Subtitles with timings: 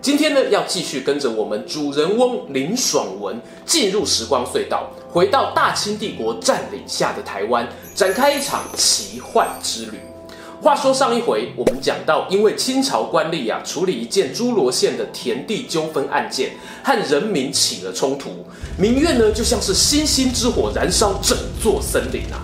[0.00, 9.98] 今天呢，要继续跟着我们主人翁林爽文进入时光隧道，回到大清帝国占领下的台湾，展开一场奇幻之旅。
[10.62, 16.52] 话说上一回我们讲到，因为清朝官吏啊处理一件诸罗县的田地纠纷案件，
[16.84, 18.30] 和人民起了冲突，
[18.78, 22.38] 民怨呢就像是星星之火燃烧整座森林啊。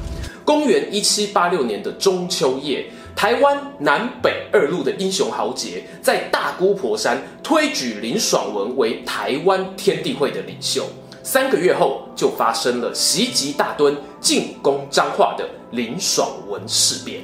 [0.45, 2.84] 公元一七八六年的中秋夜。
[3.16, 10.84] 台湾南北二路的英雄豪杰，在大姑婆山推举林爽文为台湾天地会的领袖。
[11.23, 17.23] 三个月后，就发生了袭击大墩、进攻彰化的林爽文事变。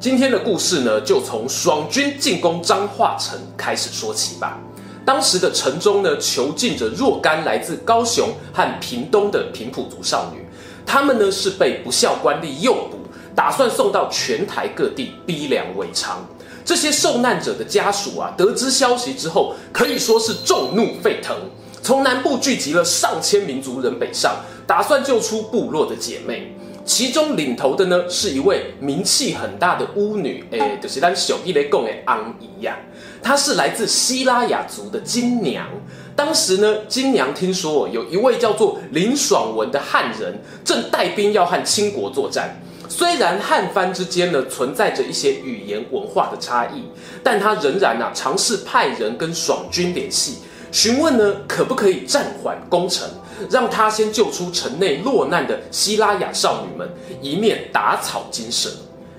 [0.00, 4.58] 今天的故事呢，就从爽军进攻彰化城开始说起吧。
[5.04, 10.42] 当时的城中呢，囚禁着若干来自高雄和屏东的平埔族少女，
[10.86, 12.98] 她们呢是被不肖官吏诱捕。
[13.34, 16.16] 打算送到全台各地逼良为娼，
[16.64, 21.36] 这些受难者的家属啊，得知消息之后，可以说是众怒沸腾，
[21.82, 26.56] 从南部聚集了上千民族人北上，打算救出部落的姐妹。
[26.86, 32.76] 其中领头的呢，是一位名气很大的巫女，诶，就是咱小弟来讲的昂姨呀。
[33.22, 35.66] 她是来自西拉雅族的金娘。
[36.14, 42.60] 当时呢，金娘听说有一位叫做林爽文的汉人，正带兵要和清国作战。
[42.88, 46.84] 虽然汉番之间呢存在着一些语言文化的差异，
[47.22, 50.38] 但他仍然啊尝试派人跟爽军联系，
[50.70, 53.08] 询问呢可不可以暂缓攻城，
[53.50, 56.88] 让他先救出城内落难的希拉雅少女们，
[57.20, 58.70] 以免打草惊蛇。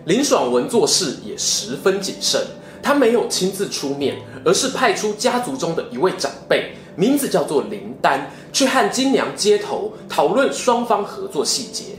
[0.06, 2.40] 林爽文做事也十分谨慎，
[2.84, 11.96] 他没有亲自出面，而是派出家族中的一位长辈，名字叫做林丹，去和金娘接头，讨论双方合作细节。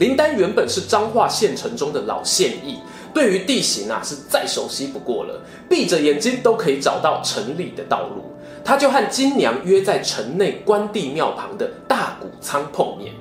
[0.00, 2.78] 林丹原本是彰化县城中的老县役，
[3.12, 8.24] 对于地形啊是再熟悉不过了，闭着眼睛都可以找到城里的道路。
[8.64, 13.12] 他就和金娘约在城内关帝庙旁的大谷仓碰面。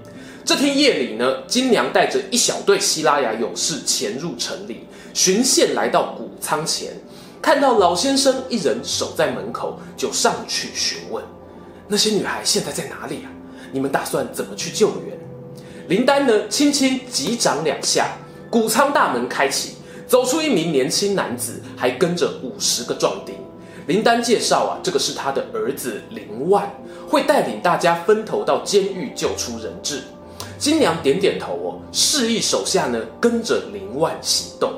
[0.46, 6.94] 这天夜里呢，金娘带着一小队西拉雅勇士潜入城里，巡线来到谷仓前，
[7.42, 11.22] 看到老先生一人守在门口，就上去询问：
[11.90, 13.28] 那些女孩现在在哪里啊？
[13.74, 15.20] 你们打算怎么去救援？
[15.90, 18.10] 林丹呢，轻轻击掌两下，
[18.48, 19.74] 谷仓大门开启，
[20.06, 23.34] 走出一名年轻男子，还跟着五十个壮丁。
[23.88, 26.72] 林丹介绍啊，这个是他的儿子林万，
[27.10, 30.04] 会带领大家分头到监狱救出人质。
[30.60, 34.72] 金娘点点头哦，示意手下呢跟着林万行动。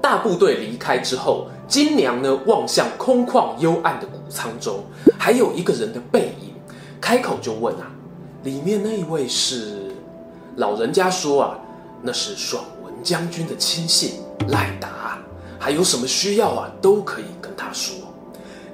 [0.00, 4.84] 大部队离开之后，金娘呢望向空旷幽暗的谷仓中，
[5.18, 6.54] 还有一个人的背影，
[7.00, 7.90] 开口就问啊，
[8.44, 9.75] 里面那一位是？
[10.56, 11.58] 老人家说啊，
[12.02, 14.14] 那是爽文将军的亲信
[14.48, 15.18] 赖达，
[15.58, 17.94] 还有什么需要啊，都可以跟他说。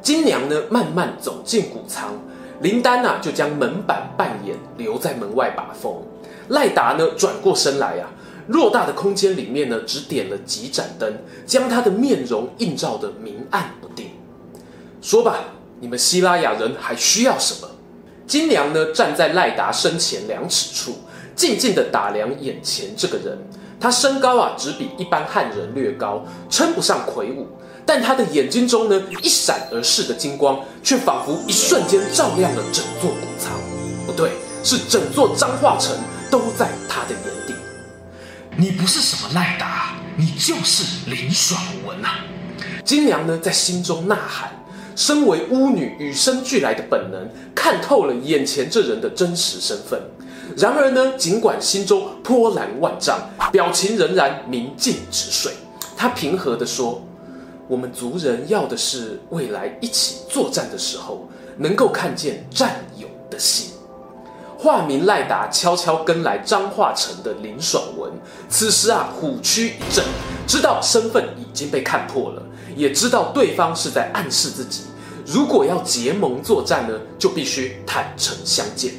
[0.01, 2.13] 金娘呢，慢慢走进谷仓，
[2.61, 5.93] 林丹啊，就将门板半掩，留在门外把风。
[6.49, 8.11] 赖达呢，转过身来啊，
[8.49, 11.13] 偌大的空间里面呢，只点了几盏灯，
[11.47, 14.11] 将他的面容映照得明暗不定。
[15.01, 15.41] 说吧，
[15.81, 17.69] 你们西拉雅人还需要什么？
[18.25, 20.99] 金娘呢，站在赖达身前两尺处。
[21.35, 23.39] 静静地打量眼前这个人，
[23.81, 27.47] 他身高啊只比一般汉人略高，称不上魁梧，
[27.85, 33.53] 但他的眼睛中呢一闪而逝的金光，却仿佛一瞬间照亮了整座谷仓。
[34.07, 34.33] 不对，
[34.63, 35.97] 是整座彰化城
[36.31, 37.55] 都在他的眼底。
[38.57, 42.25] 你不是什么赖达，你就是林爽文啊！
[42.85, 44.51] 金娘呢在心中呐喊，
[44.95, 50.01] 身为巫女与生俱来的本能，看透了眼前这人的真实身份。
[50.57, 53.19] 然而呢，尽管心中波澜万丈，
[53.51, 55.53] 表情仍然明镜止水。
[55.97, 57.03] 他平和地说
[57.69, 63.71] ：“我们族人要的是未来一起作战的时候，能够看见战友的心。”
[64.59, 68.13] 化名赖达悄悄跟来彰化城的林爽文，
[68.49, 70.05] 此时啊，虎躯一震，
[70.47, 72.43] 知道身份已经被看破了，
[72.77, 74.83] 也知道对方是在暗示自己，
[75.27, 78.93] 如果要结盟作战呢，就必须坦诚相见。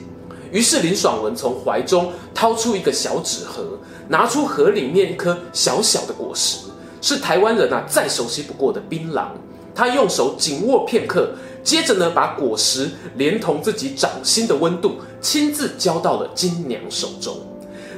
[0.53, 6.59] 于是林爽文从怀中掏出一个小纸盒，拿出盒里面一颗小小的果实，
[7.01, 9.25] 是台湾人啊再熟悉不过的槟榔。
[9.73, 11.31] 他用手紧握片刻，
[11.63, 17.35] 接着呢，把果实连同自己掌心的温度，亲自交到了金娘手中。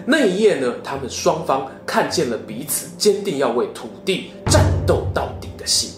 [0.06, 5.90] 那一夜呢，他们双方看见了彼此坚定要为土地战斗到底的心。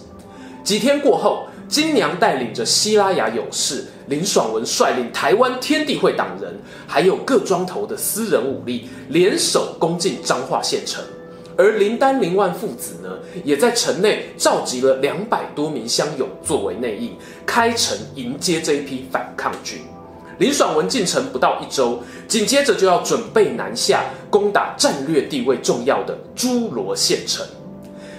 [0.63, 6.54] 几天过后，金娘带领着西拉雅勇士，林爽文率领台湾天地会党人，
[6.88, 11.04] 还有各庄头的私人武力，联手攻进彰化县城。
[11.57, 13.09] 而林丹、林万父子呢，
[13.44, 17.15] 也在城内召集了两百多名乡勇作为内应，
[17.45, 19.80] 开城迎接这一批反抗军。
[20.38, 27.44] 林爽文进城不到一周，紧接着就要准备南下攻打战略地位重要的诸罗县城。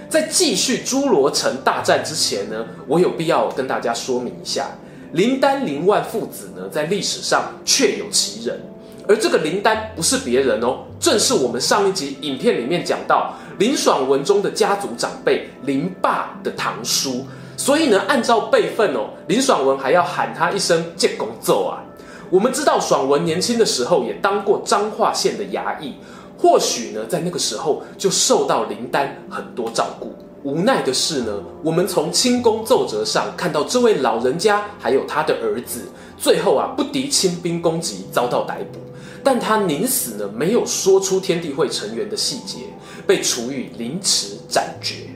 [0.09, 4.69] 在继续诸罗城大战之前呢，我有必要跟大家说明一下，
[5.13, 8.59] 林丹、林万父子呢，在历史上确有其人。
[9.07, 17.25] 而这个林丹不是别人哦，正是我们上一集影片里面讲到林爽文中的家族长辈林霸的堂叔，
[17.57, 21.81] 所以呢，按照辈分哦，林爽文还要喊他一声借公奏啊。
[22.29, 25.95] 我们知道爽文年轻的时候也当过彰化县的衙役，
[26.37, 30.13] 或许呢，在那个时候就受到林丹很多照顾。
[30.43, 31.33] 无奈的是呢，
[31.63, 35.81] 我们从清宫奏折上看到这位老人家还有他的儿子，
[36.17, 38.79] 最后啊不敌清兵攻击，遭到逮捕。
[39.21, 42.59] 但他临死呢，没有说出天地会成员的细节，
[43.05, 45.09] 被处以凌迟斩决。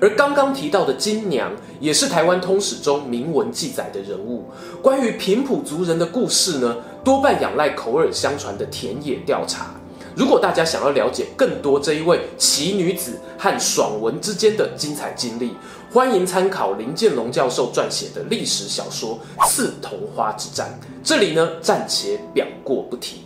[0.00, 4.46] 而刚刚提到的金娘，也是台湾通史中明文记载的人物。
[4.80, 9.74] 关于平埔族人的故事呢，多半仰赖口耳相传的田野调查。
[10.14, 15.56] 如果大家想要了解更多这一位奇女子和爽文之间的精彩经历，
[15.90, 19.18] 欢迎参考林建龙教授撰写的历史小说
[19.48, 20.78] 《刺桐花之战》。
[21.02, 23.22] 这里呢，暂且表过不提。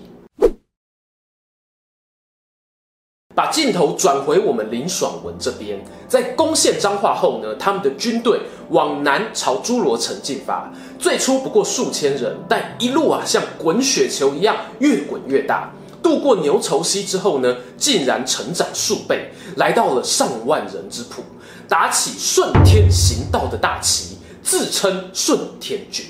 [3.34, 8.40] 把镜头转回我们林爽文这边，在攻陷彰化后呢，他们的军队
[8.70, 10.72] 往南朝诸罗城进发。
[10.98, 15.70] 最初不过数千人，但一路啊像滚雪球一样越滚越大。
[16.06, 21.20] 渡过牛稠溪之后呢，竟然成长数倍，来到了上万人之谱，
[21.68, 26.06] 打起顺天行道的大旗，自称顺天军。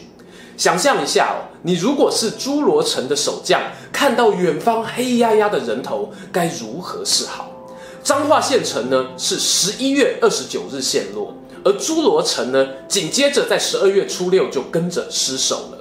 [0.59, 3.59] 想象一下哦，你如果是诸罗城的守将，
[3.91, 7.51] 看到远方黑压压的人头，该如何是好？
[8.03, 11.33] 彰化县城呢，是十一月二十九日陷落，
[11.65, 15.79] 而诸罗城呢，紧接着在十二月初六就跟着失守了。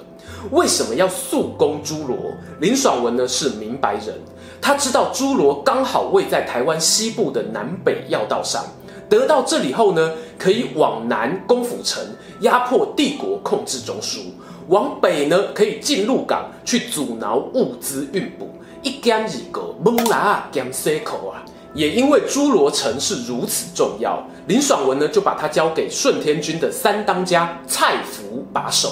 [0.50, 2.16] 为什么要速攻诸罗？
[2.60, 4.14] 林爽文呢是明白人，
[4.60, 8.64] 他知道诸罗刚好位在台湾西部的南北要道上，
[9.08, 12.02] 得到这里后呢，可以往南攻府城，
[12.40, 14.20] 压迫帝国控制中枢。
[14.68, 18.50] 往北呢，可以进鹿港去阻挠物资运补，
[18.82, 21.44] 一干二个蒙拉兼塞口啊！
[21.72, 28.90] 也因为诸罗城是如此重要，林爽文呢就把它交给顺天军的三当家蔡福把守。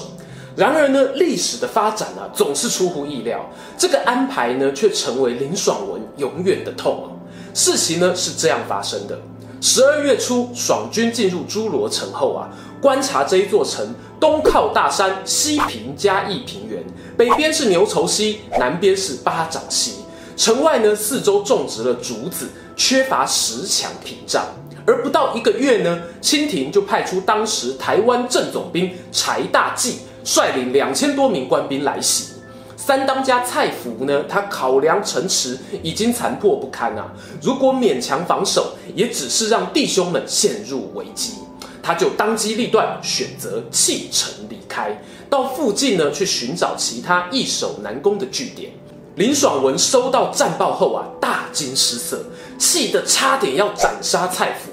[0.56, 3.44] 然而呢，历史的发展啊总是出乎意料，
[3.76, 7.10] 这个安排呢却成为林爽文永远的痛。
[7.52, 9.18] 事情呢是这样发生的：
[9.60, 12.48] 十二月初，爽军进入诸罗城后啊。
[12.80, 16.84] 观察这一座城，东靠大山，西平嘉义平原，
[17.16, 19.94] 北边是牛稠溪，南边是八掌溪。
[20.36, 22.46] 城外呢，四周种植了竹子，
[22.76, 24.44] 缺乏石墙屏障。
[24.86, 32.35] 而不到一个月呢，清廷就派出当时台湾正总兵柴大纪，率领两千多名官兵来袭。
[32.76, 41.35] 三当家蔡福呢，他考量城池已经残破不堪啊，如果勉强防守，也只是让弟兄们陷入危机。
[41.83, 45.00] 他就当机立断，选择弃城离开，
[45.31, 48.71] 到附近呢去寻找其他易守难攻的据点。
[49.16, 52.25] 林爽文收到战报后啊，大惊失色，
[52.59, 54.73] 气得差点要斩杀蔡福。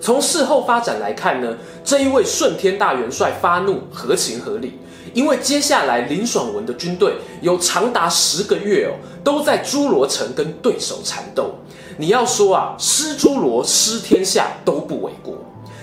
[0.00, 4.78] 从事后发展来看呢，这一位顺天大元帅发怒合情合理，
[5.14, 8.92] 因为接下来林爽文的军队有长达十个月哦，
[9.24, 11.54] 都在诸罗城跟对手缠斗。
[11.98, 15.34] 你要说啊，失诸罗失天下都不为过。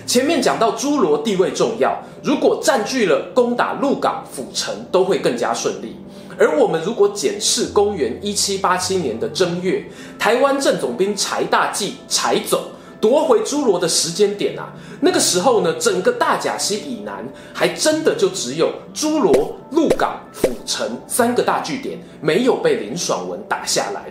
[0.05, 5.97] 前面讲到诸罗地位重要，如果占据了攻打鹿港、府城都会更加顺利。
[6.39, 9.83] 而我们如果检视公元一七八七年的正月，
[10.17, 12.61] 台湾正总兵柴大纪柴总
[12.99, 17.23] 夺回诸罗的时间点啊，那个时候呢，整个大甲溪以南
[17.53, 24.05] 还真的就只有诸罗、鹿港、府城三个大据点没有被林爽文打下来。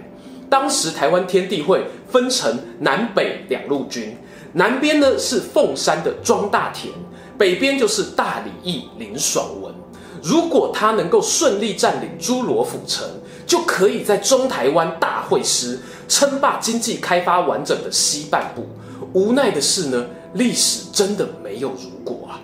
[0.48, 4.16] 当时台湾天地会分成南北两路军。
[4.52, 6.94] 南边呢是凤山的庄大田，
[7.36, 9.74] 北边就是大理义林爽文。
[10.22, 13.06] 如果他能够顺利占领诸罗府城，
[13.46, 18.66] 就可以在中台湾大会师，称霸经济开发完整的西半部。
[19.12, 22.40] 无奈的是呢，历史真的没有如果啊。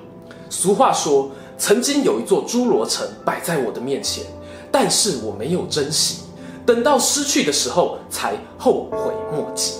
[0.48, 4.24] 俗话说，曾经有一座诸罗城摆在我的面前，
[4.70, 6.22] 但是我没有珍惜，
[6.64, 9.74] 等到失去的时候才后悔莫及。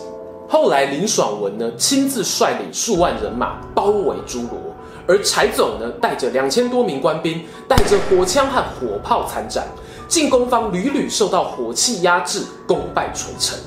[0.49, 4.50] 后来林爽文呢亲自率领数万人马包围诸罗，
[5.07, 9.67] 而柴总呢带着两千多名官兵，带着火枪和火炮参战，
[10.12, 13.59] 进攻方屡屡受到火器压制，功败垂成。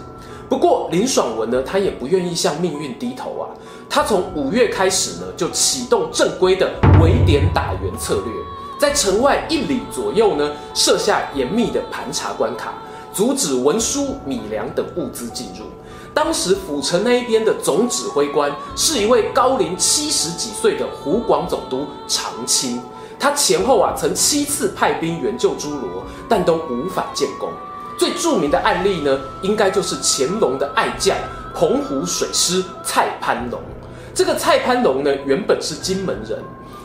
[0.47, 3.49] 不过林爽文呢，他也不愿意向命运低头啊。
[3.89, 6.69] 他从五月开始呢，就启动正规的
[7.01, 8.31] 围点打援策略，
[8.79, 12.75] 在城外一里左右呢，设下严密的盘查关卡，
[13.11, 15.65] 阻止文书、米粮等物资进入。
[16.13, 22.79] 当时府城那一边的总指挥官是一位高龄七十几岁的湖广总督常钦，
[23.19, 27.50] 他前后啊曾七次派兵援救诸罗，但都无法建功。
[27.98, 31.15] 最著名的案例呢，应该就是乾隆的爱将
[31.53, 33.62] 澎湖水师蔡潘龙。
[34.13, 36.39] 这个蔡潘龙呢，原本是金门人，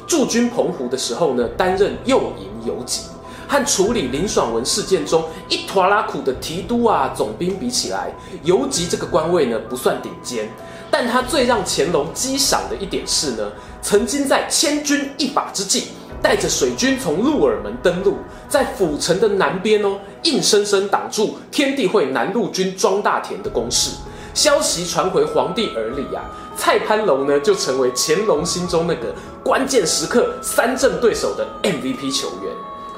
[0.06, 3.02] 驻军澎湖的时候呢，担任右营游击。
[3.48, 10.48] 和处理林爽文事件中一拖拉苦的提督啊总兵比起来，游击这个官位呢不算顶尖，
[10.88, 13.50] 但他最让乾隆激赏的一点是呢，
[13.82, 15.88] 曾经在千钧一发之际，
[16.22, 18.16] 带着水军从鹿耳门登陆，
[18.48, 23.90] 在府城的南边哦，硬生生挡住天地会南路军庄大田的攻势。
[24.32, 26.22] 消息传回皇帝耳里啊，
[26.56, 32.52] 蔡潘龙呢就成为乾隆心中那个关键时刻三振对手的 MVP 球员。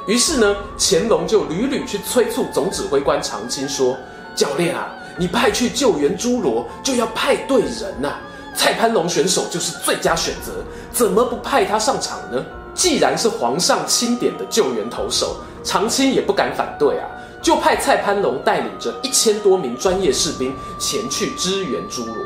[0.07, 3.97] 于是呢，乾隆就屡屡去催促总指挥官常青说
[4.35, 8.13] ：“教练啊，你派去救援诸罗，就要派对人呐、
[8.55, 10.53] 蔡潘龙选手就是最佳选择，
[10.93, 12.45] 怎么不派他上场呢？
[12.75, 17.07] 既然是皇上钦点的救援投手，常钦也不敢反对啊，
[17.43, 22.17] 就派蔡潘龙带领着一千多名专业士兵前去支援朱罗。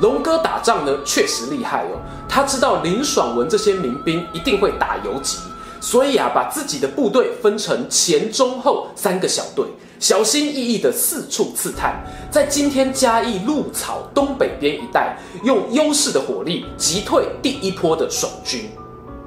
[0.00, 5.38] 龙哥打仗呢，确实厉害哦，他知道林爽文这些民兵一定会打游击。”
[5.82, 9.64] 所以啊，把自己的部队分成前、中、后三个小队，
[9.98, 18.70] 小心翼翼地四处刺探，在今天嘉义鹿草东北边一带，用优势的火力击退第一波的爽军。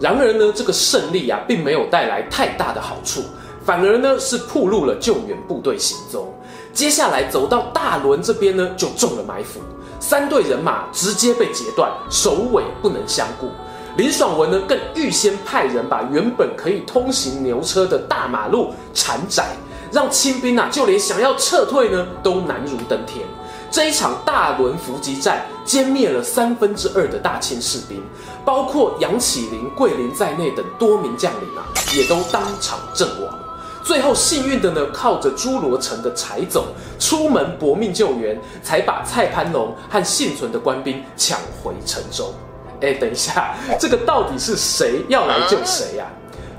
[0.04, 3.24] 然而呢，这个胜利啊，并没有带来太大的好处，
[3.66, 6.28] 反而呢是暴露了救援部队行踪。
[6.74, 9.62] 接下来走到大仑这边呢，就中了埋伏，
[10.02, 13.48] 三队人马直接被截断，首尾不能相顾。
[13.96, 19.56] 林爽文呢，更预先派人把原本可以通行牛车的大马路铲窄，
[19.90, 23.26] 让清兵啊，就连想要撤退呢，都难如登天。
[23.74, 28.04] 这一场大轮伏击战，歼灭了三分之二的大清士兵，
[28.46, 31.66] 包括杨启麟、桂林在内等多名将领啊，
[31.98, 33.36] 也都当场阵亡。
[33.84, 36.66] 最后幸运的呢，靠着朱罗城的柴总
[37.00, 42.32] 出门搏命救援，才把蔡潘龙和幸存的官兵抢回城中。
[42.80, 46.06] 哎，等一下， 这个到底是谁要来救谁呀？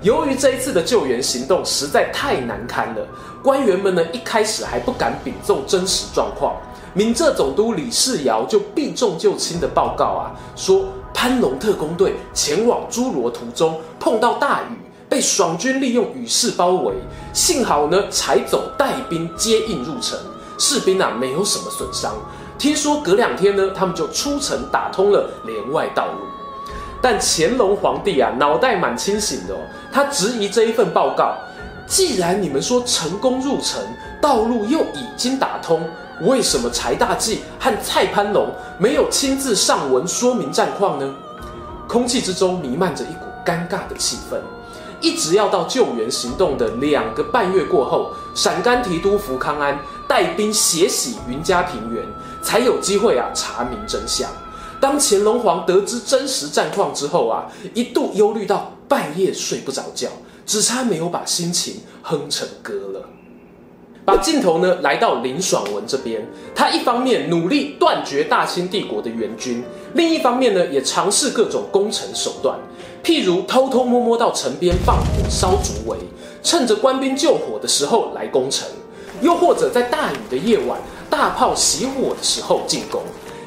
[0.03, 3.07] 由于这一次的救援行动实在太难堪了，
[3.41, 6.57] 官员们呢一开始还不敢禀奏真实状况。
[6.97, 16.95] 闽浙总督李世尧就避重就轻的报告啊，说潘龙特工队前往诸罗途中碰到大雨，被爽军利用雨势包围，
[17.33, 20.17] 幸好呢柴总带兵接应入城，
[20.57, 22.15] 士兵啊没有什么损伤。
[22.57, 26.21] 听说隔两天呢，他们就出城打通了连外道路。
[27.03, 29.55] 但乾隆皇帝啊，脑袋蛮清醒的，
[29.93, 31.35] 他质疑这一份报告。
[31.87, 33.83] 既然你们说成功入城，
[34.23, 35.83] 道路又已经打通，
[36.21, 41.15] 为什么柴大济和蔡攀龙没有亲自上文说明战况呢？
[41.89, 44.39] 空气之中弥漫着一股尴尬的气氛。
[45.01, 49.79] 一直要到救援行动的两个半月过后，陕甘提督福康安
[50.09, 52.05] 带兵血洗云家平原。
[52.43, 54.31] 才有机会啊查明真相。
[54.79, 60.09] 当乾隆皇得知真实战况之后啊，一度忧虑到半夜睡不着觉，
[60.45, 63.01] 只差没有把心情哼成歌了。
[64.05, 72.59] 把镜头呢来到林爽文这边，他一方面努力断绝大清帝国的援军，另一方面呢也尝试各种攻城手段，
[73.03, 75.97] 譬如偷偷摸摸到城边放火烧竹围，
[76.43, 78.69] 趁着官兵救火的时候来攻城，
[79.23, 80.79] 又或者在大雨的夜晚。
[81.11, 83.01] 大炮熄火的时候进攻，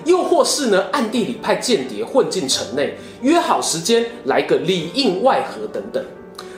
[0.06, 6.02] 又或是呢暗地里派间谍混进城内，约好时间来个里应外合等等。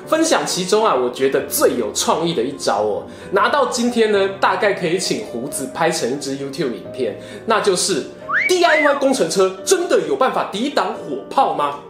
[0.10, 8.08] 分享其中啊，我觉得最有创意的一招哦，拿到今天呢，大概可以请胡子拍成一支 YouTube 影片，那就是
[8.50, 11.82] DIY 工程车真的有办法抵挡火炮吗？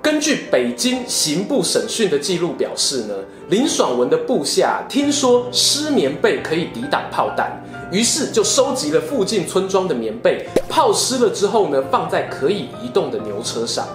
[0.00, 3.14] 根据北京刑部审讯的记录表示呢，
[3.48, 7.60] 林爽文的部下听说湿棉被可以抵挡炮弹。
[7.90, 13.86] 于是就收集了附近村庄的棉被，泡湿了之后呢，放在可以移动的牛车上。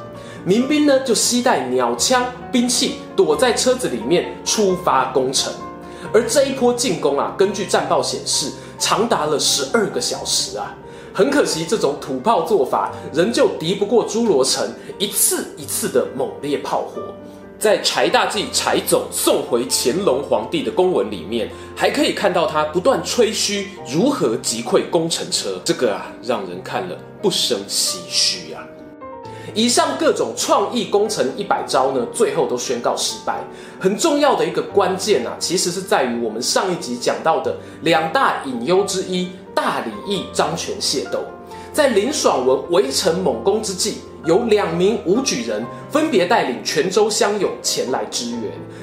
[0.46, 5.51] 民兵呢就携带鸟枪兵器，躲在车子里面出发攻城。
[6.13, 10.75] 而这一波进攻啊，根据战报显示，长达了十二个小时啊。
[11.13, 14.65] 很可惜，这种土炮做法仍旧敌不过诸罗城
[14.98, 17.01] 一次一次的猛烈炮火。
[17.60, 28.63] 在柴大纪柴总送回乾隆皇帝的公文里面，还可以看到他不断吹嘘如何击溃攻城车，这个啊，让人看了不生唏嘘啊。
[29.53, 33.39] 以上各种创意工程一百招呢，最后都宣告失败。
[33.79, 41.20] 很重要的一个关键啊，其实是在于我们上一集讲到的两大隐忧之一——大礼义张权械斗。
[41.72, 48.41] 在林爽文围城猛攻之际，有两名武举人分别带领泉州乡勇前来支援，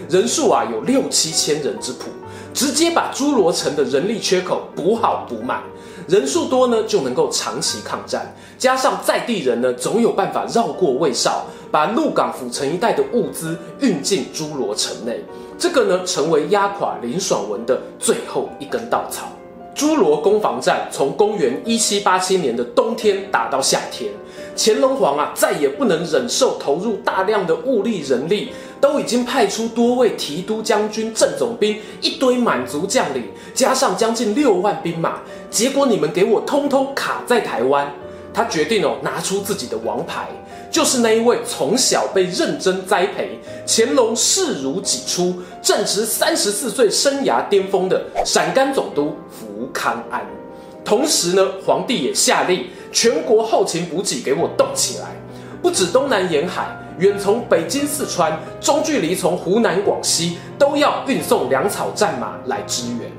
[0.08, 2.08] 人数啊有六七千人之谱，
[2.54, 5.62] 直接把侏罗城的人力缺口补好补满。
[6.06, 15.20] 人数多呢就能够长期抗战，加上在地人呢总有办法绕过魏少，把鹿港府城一带的物资运进诸罗城内。
[15.58, 19.26] 这个呢成为压垮林爽文的最后一根稻草。
[19.74, 24.10] 诸罗攻防战从公元一七八七年的冬天打到夏天，
[24.56, 35.20] 乾隆皇啊再也不能忍受投入大量的物力人力，都已经派出多位提督将军、正总兵，一堆满族将领，加上将近六万兵马，
[35.50, 37.92] 结果你们给我通通卡在台湾。
[38.32, 40.28] 他决定哦拿出自己的王牌，
[40.70, 50.26] 就是那一位从小被认真栽培，乾隆视如己出，正值三十四岁生涯巅峰的陕甘总督福康安。
[50.86, 55.08] 同时呢，皇帝也下令全国后勤补给给我动起来，
[55.60, 56.64] 不止东南沿海，
[57.00, 63.10] 远从北京、四川，中距离从湖南、广西，都要运送粮草战马来支援。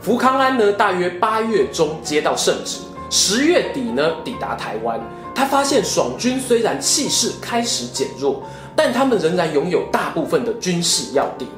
[0.00, 2.78] 福康安呢，大约八月中接到圣旨。
[3.10, 5.00] 十月底呢，抵达台湾，
[5.34, 8.44] 他发现爽军虽然气势开始减弱，
[8.76, 11.48] 但他们仍然拥有大部分的军事要地。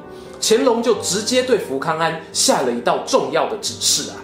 [0.41, 4.17] 乾隆就直接对福康安下了一道重要的指示啊，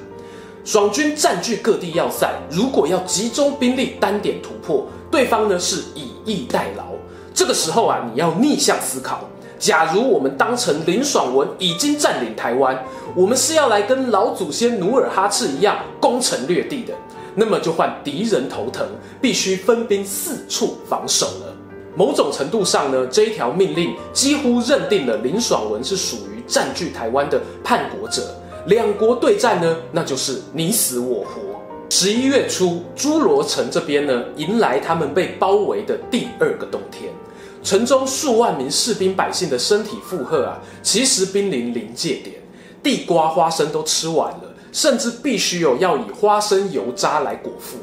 [0.67, 6.83] 爽军占据各地要塞，如果要集中兵力单点突破，对方呢是以逸待劳。
[7.33, 9.21] 这个时候啊，你要逆向思考。
[9.57, 12.77] 假如我们当成林爽文已经占领台湾，
[13.15, 16.93] 我们是要来跟老祖先努尔哈赤一样攻城略地的，
[17.33, 18.85] 那么就换敌人头疼，
[19.21, 21.55] 必须分兵四处防守了。
[21.95, 28.35] 某种程度上呢，这一条命令几乎认定了林爽文是属于占据台湾的叛国者。
[28.67, 31.41] 两国对战呢，那就是你死我活。
[31.89, 37.09] 十一月初，侏罗城这边呢，迎来他们被包围的第二个冬天。
[37.63, 42.35] 城中数万名士兵百姓的身体负荷啊，其实濒临临界点，
[42.83, 47.77] 地瓜花生都吃完了，甚至必须有要以花生油渣来果腹，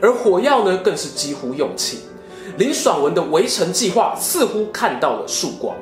[0.00, 2.00] 而火药呢，更是几乎用尽。
[2.58, 5.76] 林爽文的围城计划似乎看到了曙光。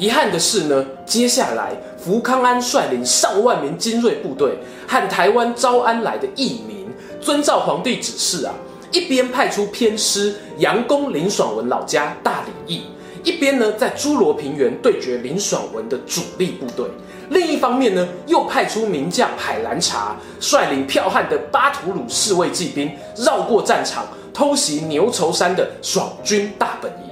[0.00, 4.56] 遗憾的是呢，接下来福康安率领上万名精锐部队
[4.88, 6.88] 和台湾招安来的义民，
[7.20, 8.54] 遵照皇帝指示啊。
[8.92, 12.84] 一边派出偏师佯攻林爽文老家大李义，
[13.22, 16.86] 一边呢在诸罗平原对决林爽文的主力部队。
[17.28, 27.09] 另一方面呢，又派出名将海兰察率领剽悍的巴图鲁侍卫骑兵绕过战场，偷袭牛稠山的爽军大本营。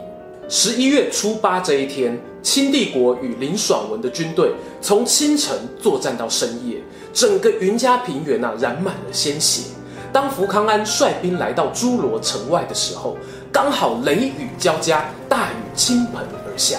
[0.50, 6.82] 十一月初八这一天，清帝国与林爽文的军队从清晨作战到深夜，
[7.12, 9.64] 整个云嘉平原啊染满了鲜血。
[10.11, 13.14] 当福康安率兵来到诸罗城外的时候，
[13.52, 16.78] 刚好雷雨交加，大雨倾盆而下。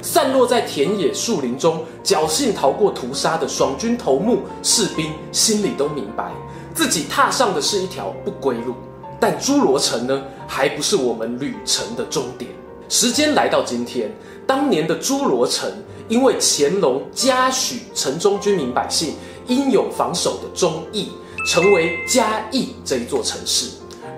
[0.00, 6.30] 散落在田野树林中，侥幸逃过屠杀的爽军头目士兵心里都明白，
[6.72, 8.76] 自己踏上的是一条不归路。
[9.18, 12.48] 但诸罗城呢，还不是我们旅程的终点。
[12.88, 14.10] 时间来到今天，
[14.46, 15.70] 当年的诸罗城，
[16.08, 19.14] 因为乾隆嘉许城中居民百姓
[19.46, 21.10] 英勇防守的忠义。
[21.46, 23.70] 成为嘉义这一座城市，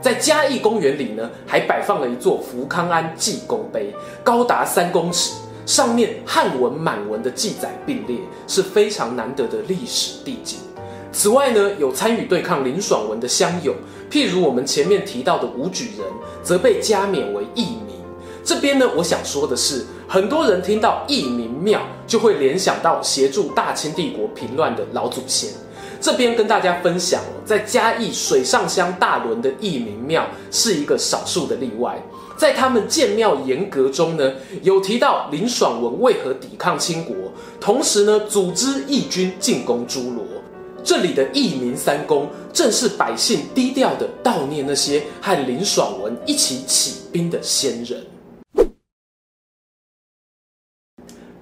[0.02, 8.16] 在嘉义公园里呢，还摆放了一座福康安记功碑，高达三公尺，上面汉文满文的记载并列，
[8.48, 10.58] 是非常难得的历史地景。
[11.12, 13.72] 此外呢，有参与对抗林爽文的乡勇，
[14.10, 16.06] 譬如我们前面提到的武举人，
[16.42, 17.89] 则被加冕为义民。
[18.42, 25.50] 这边呢，我想说的是，很多人听到义民庙，就会联想到协助大清帝国平乱的老祖先。
[26.00, 32.02] 这边跟大家分享，在嘉义水上乡大仑的义民庙是一个少数的例外。
[32.38, 37.14] 在他们建庙严格中呢，有提到林爽文为何抵抗清国，
[37.60, 40.24] 同时呢，组织义军进攻诸罗。
[40.82, 48.02] 这里的义民三公，正是百姓低调的悼念那些和林爽文一起起兵的先人。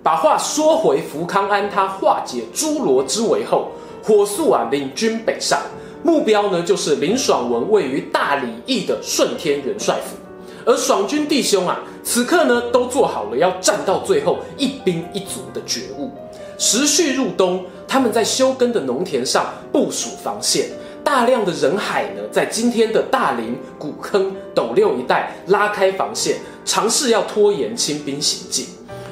[0.09, 3.69] 把话说回福康安，他化解诸罗之围后，
[4.03, 5.61] 火速啊领军北上，
[6.03, 10.17] 目标呢就是林爽文位于大里驿的顺天元帅府。
[10.65, 16.11] 而爽军弟兄啊，此刻呢都做好了要战到最后一兵一卒的觉悟。
[16.57, 20.71] 时序入冬，他们在休耕的农田上部署防线，
[21.05, 28.65] 大量的人海呢在今天的大林、古坑、斗六一带拉开防线，尝试要拖延清兵行进。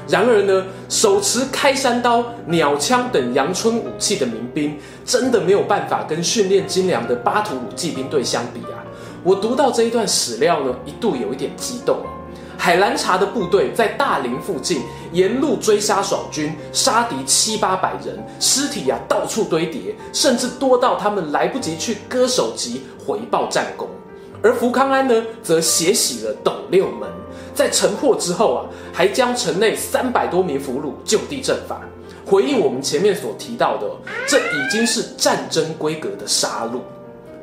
[0.09, 8.85] 然而呢，手持开山刀、鸟枪等阳春武器的民兵，真的没有办法跟训练精良的巴图鲁骑兵队相比啊。
[9.25, 11.99] 我读到这一段史料呢，一度有一点激动。
[12.59, 14.81] 海兰察的部队在大林附近
[15.13, 23.89] 沿路追杀爽军，杀敌七八百人，尸体啊到处堆叠，甚至多到他们来不及去割首级回报战功。
[24.43, 27.09] 而福康安呢，则血洗了斗六门，
[27.57, 31.81] 在城破之后啊，还将城内三百多名俘虏就地正法，
[32.27, 33.91] 回应我们前面所提到的，
[34.29, 36.81] 这已经是战争规格的杀戮。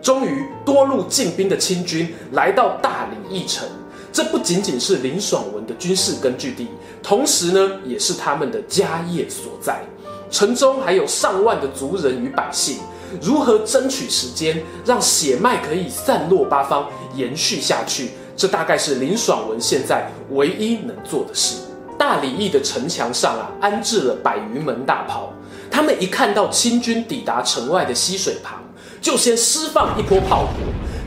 [0.03, 3.67] 终于，多路进兵的清军来到大理驿城，
[4.11, 6.67] 这不仅仅是林爽文的军事根据地，
[7.01, 9.81] 同时呢，也是他们的家业所在。
[10.29, 12.77] 城中还有上万的族人与百姓，
[13.19, 18.11] 如何争取时间，让血脉可以散落八方，延续下去？
[18.35, 21.57] 这大概是林爽文现在唯一能做的事。
[21.97, 25.31] 大理驿的城墙上啊，安置了百余门大炮，
[25.71, 28.61] 他们一看到清军抵达城外的溪水旁。
[28.99, 30.53] 就先释放一波炮火，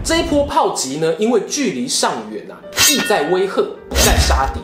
[0.05, 2.55] 这一波炮击呢，因为距离尚远啊，
[2.91, 4.61] 意在威吓，不在杀敌。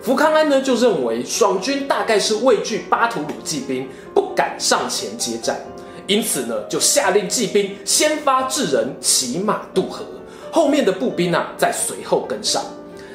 [0.00, 5.60] 福康安呢就认为爽军大概是畏惧巴图鲁骑兵，不敢上前接战，
[6.06, 10.02] 因此呢就下令骑兵先发制人，骑马渡河，
[10.50, 12.62] 后面的步兵啊在随后跟上。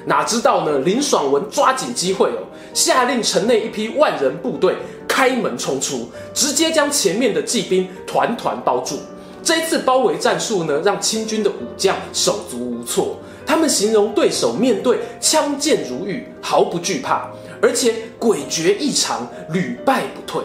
[0.05, 2.43] 哪知道呢，林爽文抓紧机会哦，
[2.73, 4.75] 下令城内一批万人部队
[5.07, 8.99] 开门冲出，直接将前面的骑兵团团包住。
[9.43, 13.17] 这一次包围战术呢，让清军的武将手足无措。
[13.47, 17.29] 他们形容对手面对枪剑如雨，毫不惧怕，
[17.61, 20.41] 而且诡谲异常，屡败不退。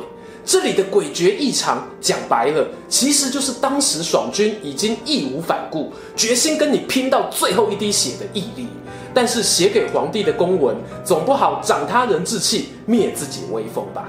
[0.50, 8.66] 这里的诡谲异常，讲白了，其实就是当时爽军已经义无反顾，决心跟你拼到最后一滴血的毅力。
[9.14, 14.08] 但是写给皇帝的公文，总不好长他人志气，灭自己威风吧？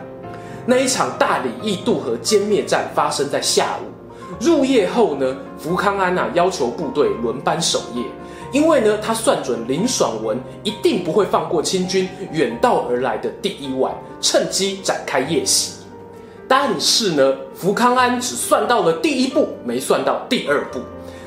[0.66, 4.44] 那一场大里驿渡河歼灭战发生在下午。
[4.44, 8.04] 入夜后呢，福康安呐要求部队轮班守夜，
[8.52, 15.81] 因为呢他算准林爽文一定不会放过清军远道而来的第一晚，趁机展开夜袭。
[16.52, 20.82] 但是呢，福康安只算到了第一步，没算到第二步。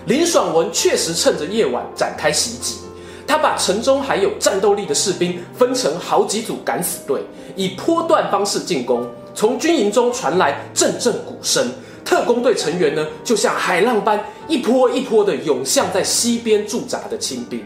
[0.04, 2.80] 林爽文确实趁着夜晚展开袭击，
[3.26, 7.22] 他把城中还有战斗力的士兵分成好几组敢死队，
[7.56, 9.08] 以波段方式进攻。
[9.34, 11.72] 从军营中传来阵阵鼓声。
[12.04, 17.64] 特工队成员呢，就像海浪般一波一波的涌向在西边驻扎的清兵。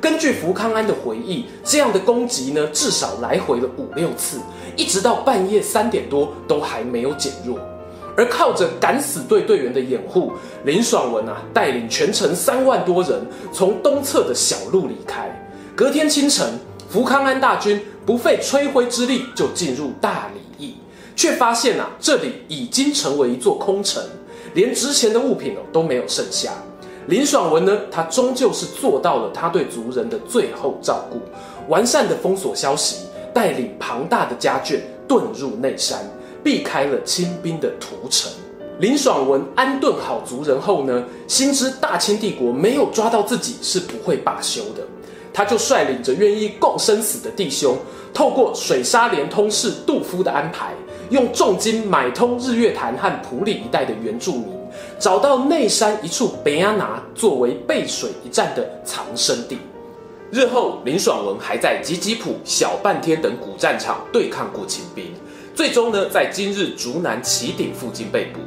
[0.00, 4.38] 根据福康安的回忆，这样的攻击呢，至少来回了五六次，
[4.76, 7.58] 一直到半夜三点多都还没有减弱。
[8.16, 10.32] 而靠着敢死队队员的掩护，
[10.64, 15.30] 林爽文啊带领全城三万多人从东侧的小路离开。
[15.74, 16.58] 隔天清晨，
[16.88, 20.42] 福康安大军不费吹灰之力就进入大里。
[21.14, 24.02] 却发现啊，这里已经成为一座空城，
[24.54, 26.52] 连值钱的物品哦都没有剩下。
[27.06, 31.20] 林爽文呢，他终究是做到了他对族人的最后照顾，
[31.68, 35.98] 完善的封锁消息，带领庞大的家眷遁入内山，
[36.42, 38.30] 避开了清兵的屠城。
[38.78, 44.82] 林爽文安顿好族人后呢，心知大清帝国没有抓到自己是不会罢休的。
[45.34, 47.76] 他就率领着愿意共生死的弟兄，
[48.12, 50.74] 透过水沙连通事杜夫的安排，
[51.10, 54.48] 用重金买通日月潭和埔里一带的原住民，
[54.98, 59.56] 找到内山一处北阿拿作为背水一战的藏身地。
[60.32, 65.12] 日后林爽文还在吉吉普、小半天等古战场对抗过清兵，
[65.54, 68.40] 最终呢，在今日竹南旗顶附近被捕。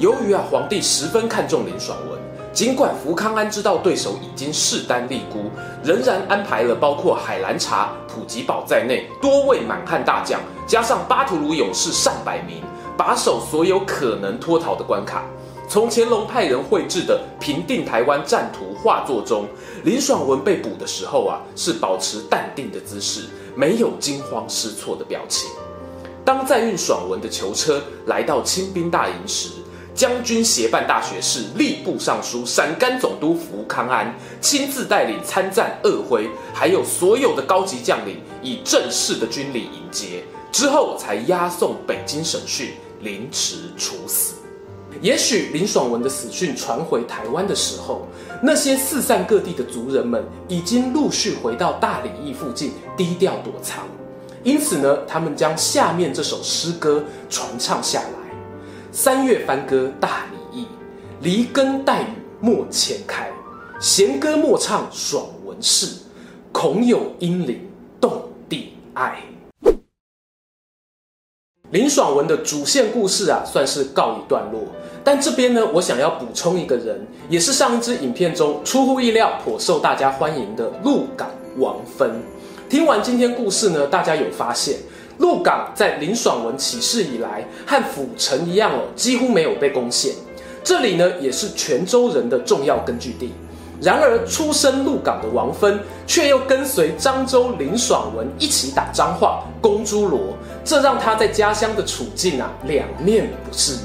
[0.00, 2.18] 由于啊，皇帝十分看重林爽文。
[2.52, 5.48] 尽管福康安知道对手已经势单力孤，
[5.84, 12.64] 仍然安排了包括海兰察、普吉堡在内多位满汉大将，加上巴图鲁勇士上百名，
[12.96, 15.22] 把守所有可能脱逃的关卡。
[15.68, 19.46] 从乾隆派人绘制的平定台湾战图画作中，
[19.84, 25.46] 林爽文被捕的时候啊，是保持淡定的姿势，没有惊慌失措的表情。
[26.24, 29.50] 当载运爽文的囚车来到清兵大营时，
[29.94, 42.70] 将军协办大学士、吏部尚书、陕甘总督福康安亲自带领参赞鄂徽，还有所有的高级将领，以正式的军礼迎接，之后才押送北京审讯，
[43.02, 44.37] 凌迟处死。
[45.00, 48.06] 也许林爽文的死讯传回台湾的时候，
[48.42, 53.84] 那些四散各地的族人们已经陆续回到大里驿附近低调躲藏，
[54.42, 58.34] 因此呢，他们将下面这首诗歌传唱下来：
[58.90, 60.66] 三月翻歌大里驿，
[61.20, 62.06] 离根带雨
[62.40, 63.30] 莫牵开，
[63.78, 66.02] 弦歌莫唱爽文事，
[66.50, 67.68] 恐有婴灵
[68.00, 69.22] 动地哀。
[71.70, 74.62] 林爽文的主线故事啊，算是告一段落。
[75.04, 81.28] 但这边呢，我想要补充一个人，也是上一支影片中出乎意料颇受大家欢迎的鹿港
[81.58, 82.22] 王芬。
[82.70, 84.76] 听完今天故事呢，大家有发现
[85.18, 90.14] 鹿港在林爽文起事以来，和府城一样哦，几乎没有被攻陷。
[90.64, 93.30] 这里呢，也是泉州人的重要根据地。
[93.80, 100.36] 然而，出身鹿港的王芬，却又跟随漳州林爽文一起打彰化攻诸罗，
[100.68, 103.72] 这让他在家乡的处境啊，两面不是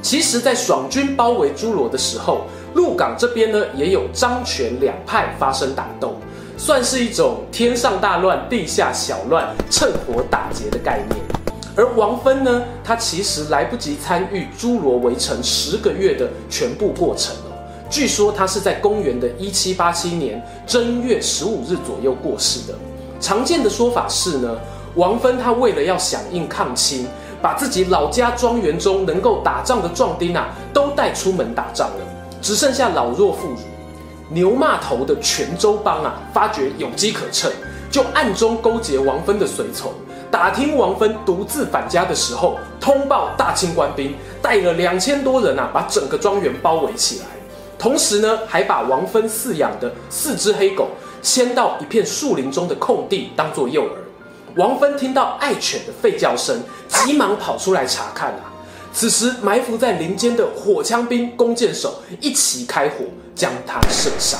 [0.00, 6.16] 其实，在爽军包围侏罗的时候，鹿港这边呢，也有漳泉两派发生打斗，
[6.56, 11.20] 算是一种天上大乱，地下小乱，趁火打劫的概念。
[11.76, 17.36] 而王芬呢，他其实来不及参与侏罗围城十个月的全部过程。
[17.90, 22.74] 据说他是在公元的一七八七年正月十五日左右过世的。
[23.20, 24.56] 常见的说法是呢，
[24.96, 27.06] 王芬他为了要响应抗清，
[27.42, 32.04] 把自己老家庄园中能够打仗的壮丁啊，都带出门打仗了，
[32.40, 33.58] 只剩下老弱妇孺。
[34.30, 37.52] 牛骂头的泉州帮啊，发觉有机可乘，
[37.90, 39.92] 就暗中勾结王芬的随从，
[40.30, 47.26] 打听王芬独自返家的时候，通报大清官兵带了两千多人啊，把整个庄园包围起来。
[47.78, 50.88] 同时呢，还把王芬饲养的四只黑狗
[51.20, 53.88] 牵到一片树林中的空地当做诱饵。
[54.56, 58.50] 王芬听到爱犬的吠叫声，急忙跑出来查看啊。
[58.90, 64.38] 此时埋伏在林间的火枪兵、弓箭手一起开火，将他射杀。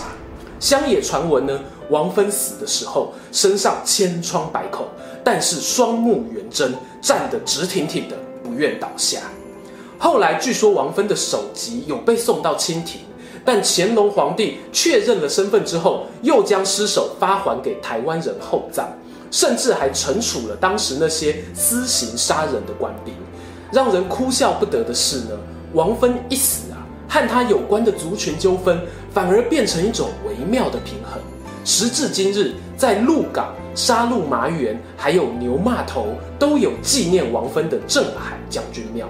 [0.59, 4.87] 乡野传闻呢，王芬死的时候身上千疮百孔，
[5.23, 9.21] 但是双目圆睁，站得直挺挺的，不愿倒下。
[9.99, 13.03] 后来据说王芬的首级有被送到清廷。
[13.45, 18.89] 但乾隆皇帝确认了身份之后，又将尸首发还给台湾人厚葬，
[19.31, 23.15] 甚至还惩处了当时那些私刑杀人的官兵。
[23.73, 25.31] 让人哭笑不得的是呢，
[25.73, 28.81] 王芬一死啊，和他有关的族群纠纷
[29.13, 31.21] 反而变成一种微妙的平衡。
[31.65, 36.07] 时至今日，在鹿港、杀鹿麻园还有牛骂头
[36.39, 39.09] 都有纪念王芬的镇海将军庙，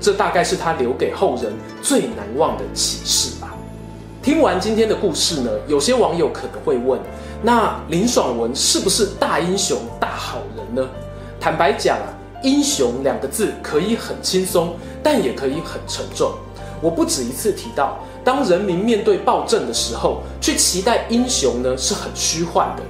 [0.00, 1.52] 这大概是他留给后人
[1.82, 3.54] 最难忘的启示吧。
[4.22, 6.98] 听完今天的故事呢，有些网友可能会问：
[7.42, 10.88] 那林爽文是不是大英雄、大好人呢？
[11.38, 12.10] 坦白讲啊，
[12.42, 16.32] 英雄两个字可以很轻松，但也可以很沉重。
[16.80, 22.82] 我不止一次提到，当人民面对暴政的时候，去期待英雄呢，是很虚幻的。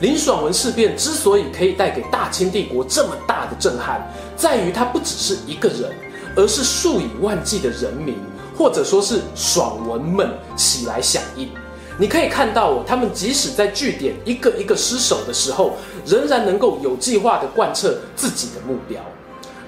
[0.00, 5.92] 林爽文事变之所以可以带给大清帝国这么大的震撼，在于它不只是一个人，
[6.34, 8.16] 而是数以万计的人民。
[8.56, 11.48] 或者说是爽文们起来响应，
[12.00, 18.98] 你可以看到哦，他们即使在据点一个一个失守的时候，仍然能够有计划地贯彻自己的目标。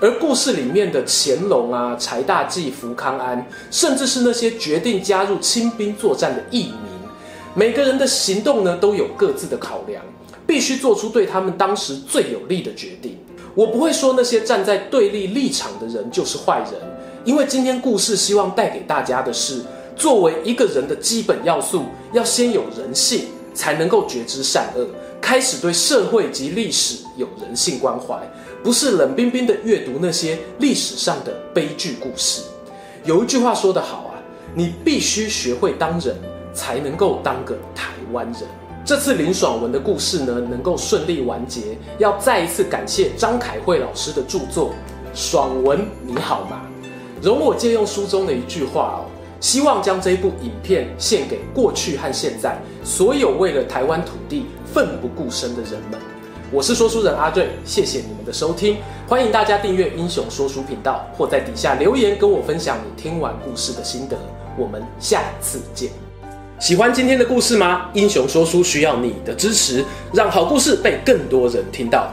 [0.00, 6.74] 而故事里面的乾隆啊、柴大纪、福康安，甚至是那些决定加入清兵作战的义民，
[7.54, 10.02] 每个人的行动呢，都有各自的考量，
[10.46, 13.18] 必须做出对他们当时最有利的决定。
[13.54, 16.80] 我不会说那些站在对立立场的人就是坏人。
[17.24, 19.60] 因为今天故事希望带给大家的是，
[20.02, 24.84] 作为一个人的基本要素，要先有人性，才能够觉知善恶，
[25.20, 28.18] 开始对社会及历史有人性关怀，
[28.64, 32.42] 不是冷冰冰的阅读那些历史上的悲剧故事。
[33.04, 34.18] 有一句话说得好啊，
[34.56, 36.16] 你必须学会当人，
[36.52, 38.42] 才能够当个台湾人。
[38.84, 44.70] 这次林爽文的故事呢，能够顺利完结，要再一次感谢张凯慧老师的著作
[45.14, 46.62] 《爽文你好吗》。
[47.24, 49.00] 容我借用书中的一句话哦，
[49.42, 56.00] 希望将这一部影片献给过去和现在所有为了台湾土地奋不顾身的人们。
[56.52, 58.76] 我是说书人阿瑞，谢谢你们的收听，
[59.08, 64.16] 欢迎大家订阅英雄说书频道，或在底下留言跟我分享你听完故事的心得。
[64.56, 65.90] 我们下次见。
[66.60, 67.90] 喜欢今天的故事吗？
[67.94, 72.12] 英雄说书需要你的支持，让好故事被更多人听到。